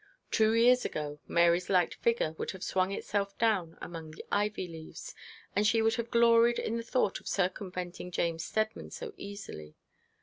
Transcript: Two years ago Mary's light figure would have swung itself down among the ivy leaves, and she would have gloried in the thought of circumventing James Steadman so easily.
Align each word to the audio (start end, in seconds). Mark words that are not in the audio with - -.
Two 0.31 0.53
years 0.53 0.83
ago 0.83 1.19
Mary's 1.27 1.69
light 1.69 1.93
figure 1.93 2.31
would 2.31 2.49
have 2.49 2.63
swung 2.63 2.91
itself 2.91 3.37
down 3.37 3.77
among 3.79 4.09
the 4.09 4.25
ivy 4.31 4.67
leaves, 4.67 5.13
and 5.55 5.67
she 5.67 5.79
would 5.83 5.93
have 5.93 6.09
gloried 6.09 6.57
in 6.57 6.75
the 6.75 6.81
thought 6.81 7.19
of 7.19 7.27
circumventing 7.27 8.09
James 8.09 8.43
Steadman 8.43 8.89
so 8.89 9.13
easily. 9.15 9.75